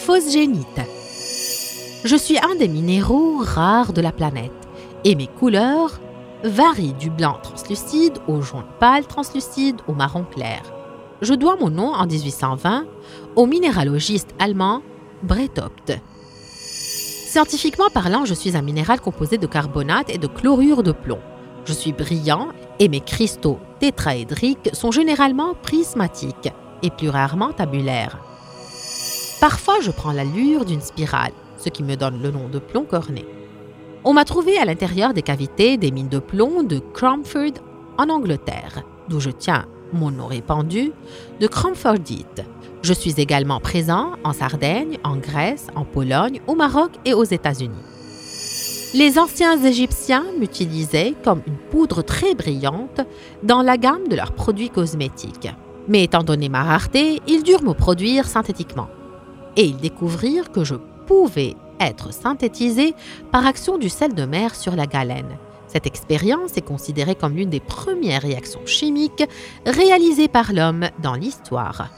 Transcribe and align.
phosgénite. 0.00 0.80
Je 2.04 2.16
suis 2.16 2.38
un 2.38 2.54
des 2.56 2.68
minéraux 2.68 3.38
rares 3.38 3.92
de 3.92 4.00
la 4.00 4.12
planète 4.12 4.50
et 5.04 5.14
mes 5.14 5.26
couleurs 5.26 6.00
varient 6.42 6.94
du 6.94 7.10
blanc 7.10 7.38
translucide 7.42 8.18
au 8.26 8.40
jaune 8.40 8.64
pâle 8.78 9.06
translucide 9.06 9.76
au 9.86 9.92
marron 9.92 10.24
clair. 10.24 10.62
Je 11.20 11.34
dois 11.34 11.56
mon 11.56 11.68
nom 11.68 11.92
en 11.92 12.06
1820 12.06 12.86
au 13.36 13.44
minéralogiste 13.44 14.30
allemand 14.38 14.80
Bretopt. 15.22 15.92
Scientifiquement 16.48 17.90
parlant, 17.92 18.24
je 18.24 18.32
suis 18.32 18.56
un 18.56 18.62
minéral 18.62 19.00
composé 19.00 19.36
de 19.36 19.46
carbonate 19.46 20.08
et 20.08 20.18
de 20.18 20.26
chlorure 20.26 20.82
de 20.82 20.92
plomb. 20.92 21.20
Je 21.66 21.74
suis 21.74 21.92
brillant 21.92 22.48
et 22.78 22.88
mes 22.88 23.02
cristaux 23.02 23.58
tétraédriques 23.80 24.70
sont 24.72 24.92
généralement 24.92 25.54
prismatiques 25.62 26.50
et 26.82 26.88
plus 26.88 27.10
rarement 27.10 27.52
tabulaires. 27.52 28.18
Parfois, 29.40 29.80
je 29.80 29.90
prends 29.90 30.12
l'allure 30.12 30.66
d'une 30.66 30.82
spirale, 30.82 31.32
ce 31.56 31.70
qui 31.70 31.82
me 31.82 31.96
donne 31.96 32.20
le 32.22 32.30
nom 32.30 32.48
de 32.48 32.58
plomb 32.58 32.84
corné. 32.84 33.24
On 34.04 34.12
m'a 34.12 34.26
trouvé 34.26 34.58
à 34.58 34.66
l'intérieur 34.66 35.14
des 35.14 35.22
cavités 35.22 35.78
des 35.78 35.90
mines 35.90 36.08
de 36.10 36.18
plomb 36.18 36.62
de 36.62 36.78
Cromford 36.78 37.54
en 37.96 38.10
Angleterre, 38.10 38.82
d'où 39.08 39.18
je 39.18 39.30
tiens 39.30 39.64
mon 39.94 40.10
nom 40.10 40.26
répandu 40.26 40.92
de 41.40 41.46
Cromfordite. 41.46 42.44
Je 42.82 42.92
suis 42.92 43.14
également 43.16 43.60
présent 43.60 44.12
en 44.24 44.32
Sardaigne, 44.34 44.98
en 45.04 45.16
Grèce, 45.16 45.66
en 45.74 45.84
Pologne, 45.84 46.40
au 46.46 46.54
Maroc 46.54 46.92
et 47.06 47.14
aux 47.14 47.24
États-Unis. 47.24 47.74
Les 48.94 49.18
anciens 49.18 49.62
Égyptiens 49.62 50.24
m'utilisaient 50.38 51.14
comme 51.24 51.42
une 51.46 51.56
poudre 51.70 52.02
très 52.02 52.34
brillante 52.34 53.00
dans 53.42 53.62
la 53.62 53.78
gamme 53.78 54.08
de 54.08 54.16
leurs 54.16 54.32
produits 54.32 54.70
cosmétiques. 54.70 55.50
Mais 55.88 56.04
étant 56.04 56.24
donné 56.24 56.48
ma 56.48 56.62
rareté, 56.62 57.20
ils 57.26 57.42
durent 57.42 57.62
me 57.62 57.72
produire 57.72 58.26
synthétiquement. 58.26 58.88
Et 59.56 59.64
ils 59.64 59.76
découvrirent 59.76 60.52
que 60.52 60.64
je 60.64 60.76
pouvais 61.06 61.56
être 61.80 62.12
synthétisé 62.12 62.94
par 63.32 63.46
action 63.46 63.78
du 63.78 63.88
sel 63.88 64.14
de 64.14 64.24
mer 64.24 64.54
sur 64.54 64.76
la 64.76 64.86
galène. 64.86 65.38
Cette 65.66 65.86
expérience 65.86 66.56
est 66.56 66.66
considérée 66.66 67.14
comme 67.14 67.36
l'une 67.36 67.50
des 67.50 67.60
premières 67.60 68.22
réactions 68.22 68.66
chimiques 68.66 69.24
réalisées 69.64 70.28
par 70.28 70.52
l'homme 70.52 70.88
dans 71.02 71.14
l'histoire. 71.14 71.90